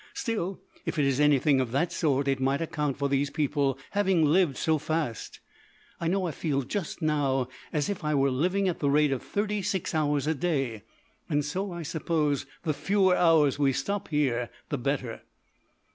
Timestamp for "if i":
7.87-8.15